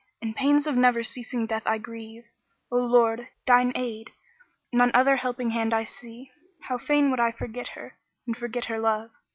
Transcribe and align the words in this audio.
In 0.19 0.33
pains 0.33 0.65
of 0.65 0.75
never 0.75 1.03
ceasing 1.03 1.45
death 1.45 1.61
I 1.67 1.75
ever 1.75 1.83
grieve: 1.83 2.25
* 2.51 2.71
O 2.71 2.77
Lord, 2.77 3.27
deign 3.45 3.71
aid; 3.75 4.09
none 4.73 4.89
other 4.95 5.17
helping 5.17 5.51
hand 5.51 5.75
I 5.75 5.83
see. 5.83 6.31
How 6.63 6.79
fain 6.79 7.11
would 7.11 7.19
I 7.19 7.31
forget 7.31 7.67
her 7.77 7.99
and 8.25 8.35
forget 8.35 8.65
her 8.65 8.79
love! 8.79 9.11